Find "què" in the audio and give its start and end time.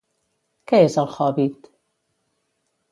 0.71-0.79